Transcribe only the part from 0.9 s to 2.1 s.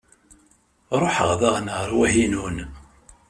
Ruḥeɣ daɣen ɣer